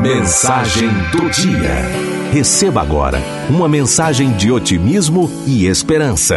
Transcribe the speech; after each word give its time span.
Mensagem 0.00 0.88
do 1.10 1.30
dia. 1.30 1.74
Receba 2.32 2.82
agora 2.82 3.18
uma 3.48 3.68
mensagem 3.68 4.32
de 4.32 4.52
otimismo 4.52 5.30
e 5.46 5.66
esperança. 5.66 6.36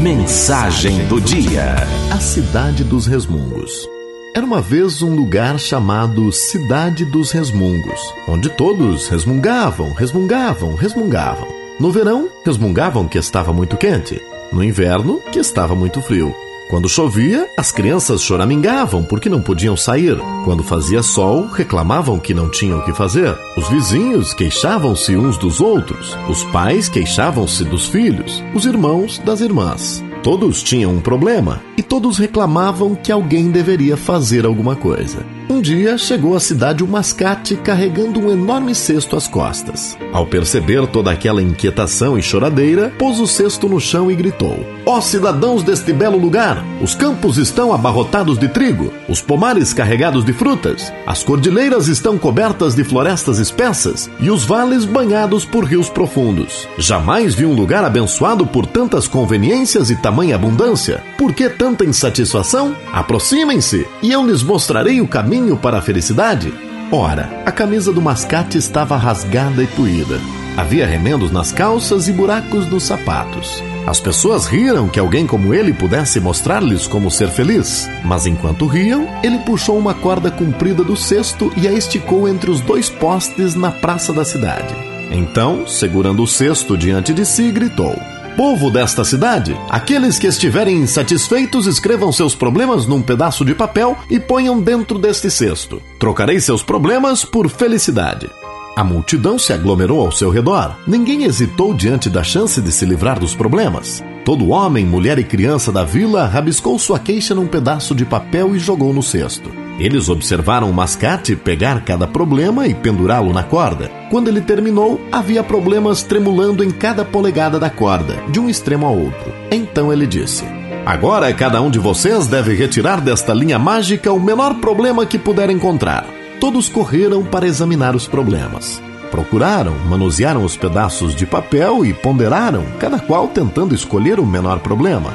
Mensagem 0.00 1.06
do 1.06 1.20
dia. 1.20 1.74
A 2.10 2.18
Cidade 2.18 2.84
dos 2.84 3.06
Resmungos. 3.06 3.88
Era 4.34 4.44
uma 4.44 4.60
vez 4.60 5.02
um 5.02 5.14
lugar 5.14 5.58
chamado 5.58 6.30
Cidade 6.32 7.04
dos 7.04 7.30
Resmungos, 7.30 8.00
onde 8.28 8.48
todos 8.50 9.08
resmungavam, 9.08 9.92
resmungavam, 9.92 10.74
resmungavam. 10.74 11.48
No 11.80 11.90
verão, 11.90 12.28
resmungavam 12.44 13.08
que 13.08 13.18
estava 13.18 13.52
muito 13.52 13.76
quente. 13.76 14.20
No 14.52 14.62
inverno, 14.62 15.20
que 15.32 15.38
estava 15.38 15.74
muito 15.74 16.00
frio. 16.02 16.34
Quando 16.72 16.88
chovia, 16.88 17.50
as 17.54 17.70
crianças 17.70 18.22
choramingavam 18.22 19.04
porque 19.04 19.28
não 19.28 19.42
podiam 19.42 19.76
sair. 19.76 20.16
Quando 20.42 20.62
fazia 20.62 21.02
sol, 21.02 21.46
reclamavam 21.48 22.18
que 22.18 22.32
não 22.32 22.48
tinham 22.48 22.78
o 22.78 22.82
que 22.86 22.94
fazer. 22.94 23.38
Os 23.58 23.68
vizinhos 23.68 24.32
queixavam-se 24.32 25.14
uns 25.14 25.36
dos 25.36 25.60
outros. 25.60 26.16
Os 26.30 26.42
pais 26.44 26.88
queixavam-se 26.88 27.62
dos 27.66 27.88
filhos. 27.88 28.42
Os 28.54 28.64
irmãos 28.64 29.18
das 29.18 29.42
irmãs. 29.42 30.02
Todos 30.22 30.62
tinham 30.62 30.92
um 30.92 31.00
problema 31.00 31.60
e 31.76 31.82
todos 31.82 32.16
reclamavam 32.16 32.94
que 32.94 33.10
alguém 33.10 33.50
deveria 33.50 33.96
fazer 33.96 34.46
alguma 34.46 34.76
coisa. 34.76 35.26
Um 35.50 35.60
dia 35.60 35.98
chegou 35.98 36.34
à 36.34 36.40
cidade 36.40 36.82
um 36.82 36.86
mascate 36.86 37.56
carregando 37.56 38.20
um 38.20 38.30
enorme 38.30 38.74
cesto 38.74 39.16
às 39.16 39.28
costas. 39.28 39.98
Ao 40.12 40.24
perceber 40.24 40.86
toda 40.86 41.10
aquela 41.10 41.42
inquietação 41.42 42.16
e 42.16 42.22
choradeira, 42.22 42.90
pôs 42.98 43.20
o 43.20 43.26
cesto 43.26 43.68
no 43.68 43.78
chão 43.78 44.10
e 44.10 44.14
gritou: 44.14 44.64
Ó 44.86 44.96
oh, 44.96 45.02
cidadãos 45.02 45.62
deste 45.62 45.92
belo 45.92 46.16
lugar, 46.16 46.64
os 46.80 46.94
campos 46.94 47.36
estão 47.36 47.72
abarrotados 47.72 48.38
de 48.38 48.48
trigo, 48.48 48.90
os 49.08 49.20
pomares 49.20 49.74
carregados 49.74 50.24
de 50.24 50.32
frutas, 50.32 50.90
as 51.06 51.22
cordilheiras 51.22 51.86
estão 51.86 52.16
cobertas 52.16 52.74
de 52.74 52.82
florestas 52.82 53.38
espessas 53.38 54.10
e 54.20 54.30
os 54.30 54.44
vales 54.44 54.84
banhados 54.86 55.44
por 55.44 55.64
rios 55.64 55.90
profundos. 55.90 56.66
Jamais 56.78 57.34
vi 57.34 57.44
um 57.44 57.54
lugar 57.54 57.84
abençoado 57.84 58.46
por 58.46 58.64
tantas 58.64 59.06
conveniências 59.06 59.90
e 59.90 59.96
tamanha 60.12 60.34
abundância. 60.34 61.02
Por 61.16 61.32
que 61.32 61.48
tanta 61.48 61.86
insatisfação? 61.86 62.76
Aproximem-se 62.92 63.86
e 64.02 64.12
eu 64.12 64.26
lhes 64.26 64.42
mostrarei 64.42 65.00
o 65.00 65.08
caminho 65.08 65.56
para 65.56 65.78
a 65.78 65.80
felicidade? 65.80 66.52
Ora, 66.92 67.30
a 67.46 67.50
camisa 67.50 67.90
do 67.90 68.02
mascate 68.02 68.58
estava 68.58 68.94
rasgada 68.94 69.62
e 69.62 69.66
puída. 69.68 70.20
Havia 70.54 70.86
remendos 70.86 71.32
nas 71.32 71.50
calças 71.50 72.08
e 72.08 72.12
buracos 72.12 72.66
nos 72.66 72.82
sapatos. 72.82 73.64
As 73.86 74.00
pessoas 74.00 74.44
riram 74.44 74.86
que 74.86 75.00
alguém 75.00 75.26
como 75.26 75.54
ele 75.54 75.72
pudesse 75.72 76.20
mostrar-lhes 76.20 76.86
como 76.86 77.10
ser 77.10 77.30
feliz. 77.30 77.88
Mas 78.04 78.26
enquanto 78.26 78.66
riam, 78.66 79.08
ele 79.22 79.38
puxou 79.38 79.78
uma 79.78 79.94
corda 79.94 80.30
comprida 80.30 80.84
do 80.84 80.94
cesto 80.94 81.50
e 81.56 81.66
a 81.66 81.72
esticou 81.72 82.28
entre 82.28 82.50
os 82.50 82.60
dois 82.60 82.90
postes 82.90 83.54
na 83.54 83.70
praça 83.70 84.12
da 84.12 84.26
cidade. 84.26 84.74
Então, 85.10 85.66
segurando 85.66 86.22
o 86.22 86.26
cesto 86.26 86.76
diante 86.76 87.14
de 87.14 87.24
si, 87.24 87.50
gritou: 87.50 87.96
Povo 88.36 88.70
desta 88.70 89.04
cidade, 89.04 89.54
aqueles 89.68 90.18
que 90.18 90.26
estiverem 90.26 90.78
insatisfeitos 90.78 91.66
escrevam 91.66 92.10
seus 92.10 92.34
problemas 92.34 92.86
num 92.86 93.02
pedaço 93.02 93.44
de 93.44 93.54
papel 93.54 93.96
e 94.08 94.18
ponham 94.18 94.58
dentro 94.58 94.98
deste 94.98 95.30
cesto. 95.30 95.82
Trocarei 95.98 96.40
seus 96.40 96.62
problemas 96.62 97.26
por 97.26 97.50
felicidade. 97.50 98.30
A 98.74 98.82
multidão 98.82 99.38
se 99.38 99.52
aglomerou 99.52 100.00
ao 100.00 100.10
seu 100.10 100.30
redor. 100.30 100.74
Ninguém 100.86 101.24
hesitou 101.24 101.74
diante 101.74 102.08
da 102.08 102.22
chance 102.22 102.58
de 102.58 102.72
se 102.72 102.86
livrar 102.86 103.20
dos 103.20 103.34
problemas. 103.34 104.02
Todo 104.24 104.48
homem, 104.48 104.86
mulher 104.86 105.18
e 105.18 105.24
criança 105.24 105.70
da 105.70 105.84
vila 105.84 106.26
rabiscou 106.26 106.78
sua 106.78 106.98
queixa 106.98 107.34
num 107.34 107.46
pedaço 107.46 107.94
de 107.94 108.06
papel 108.06 108.56
e 108.56 108.58
jogou 108.58 108.94
no 108.94 109.02
cesto. 109.02 109.50
Eles 109.82 110.08
observaram 110.08 110.70
o 110.70 110.72
mascate 110.72 111.34
pegar 111.34 111.84
cada 111.84 112.06
problema 112.06 112.68
e 112.68 112.72
pendurá-lo 112.72 113.32
na 113.32 113.42
corda. 113.42 113.90
Quando 114.10 114.28
ele 114.28 114.40
terminou, 114.40 115.00
havia 115.10 115.42
problemas 115.42 116.04
tremulando 116.04 116.62
em 116.62 116.70
cada 116.70 117.04
polegada 117.04 117.58
da 117.58 117.68
corda, 117.68 118.22
de 118.30 118.38
um 118.38 118.48
extremo 118.48 118.86
ao 118.86 118.96
outro. 118.96 119.32
Então 119.50 119.92
ele 119.92 120.06
disse: 120.06 120.44
Agora 120.86 121.34
cada 121.34 121.60
um 121.60 121.68
de 121.68 121.80
vocês 121.80 122.28
deve 122.28 122.54
retirar 122.54 123.00
desta 123.00 123.34
linha 123.34 123.58
mágica 123.58 124.12
o 124.12 124.20
menor 124.20 124.54
problema 124.60 125.04
que 125.04 125.18
puder 125.18 125.50
encontrar. 125.50 126.06
Todos 126.38 126.68
correram 126.68 127.24
para 127.24 127.48
examinar 127.48 127.96
os 127.96 128.06
problemas. 128.06 128.80
Procuraram, 129.10 129.74
manusearam 129.90 130.44
os 130.44 130.56
pedaços 130.56 131.12
de 131.12 131.26
papel 131.26 131.84
e 131.84 131.92
ponderaram, 131.92 132.64
cada 132.78 133.00
qual 133.00 133.26
tentando 133.26 133.74
escolher 133.74 134.20
o 134.20 134.26
menor 134.26 134.60
problema. 134.60 135.12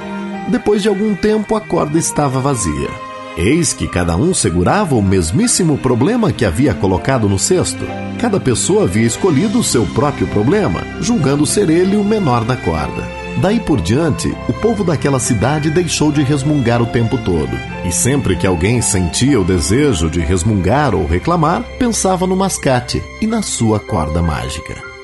Depois 0.50 0.84
de 0.84 0.90
algum 0.90 1.16
tempo, 1.16 1.56
a 1.56 1.62
corda 1.62 1.98
estava 1.98 2.42
vazia. 2.42 3.07
Eis 3.38 3.72
que 3.72 3.88
cada 3.88 4.16
um 4.16 4.34
segurava 4.34 4.96
o 4.96 5.02
mesmíssimo 5.02 5.78
problema 5.78 6.32
que 6.32 6.44
havia 6.44 6.74
colocado 6.74 7.30
no 7.30 7.38
cesto. 7.38 7.86
Cada 8.20 8.40
pessoa 8.40 8.86
havia 8.86 9.06
escolhido 9.06 9.60
o 9.60 9.64
seu 9.64 9.86
próprio 9.86 10.26
problema, 10.28 10.82
julgando 11.00 11.46
ser 11.46 11.70
ele 11.70 11.96
o 11.96 12.04
menor 12.04 12.44
da 12.44 12.58
corda. 12.58 13.08
Daí 13.40 13.60
por 13.60 13.80
diante, 13.80 14.36
o 14.50 14.54
povo 14.54 14.84
daquela 14.84 15.20
cidade 15.20 15.70
deixou 15.70 16.12
de 16.12 16.24
resmungar 16.24 16.82
o 16.82 16.88
tempo 16.88 17.16
todo. 17.20 17.56
E 17.86 17.92
sempre 17.92 18.36
que 18.36 18.48
alguém 18.48 18.82
sentia 18.82 19.40
o 19.40 19.46
desejo 19.46 20.10
de 20.10 20.20
resmungar 20.20 20.96
ou 20.96 21.06
reclamar, 21.06 21.62
pensava 21.78 22.26
no 22.26 22.36
mascate 22.36 23.04
e 23.22 23.28
na 23.28 23.44
sua 23.44 23.80
corda 23.80 24.20
mágica. 24.20 24.97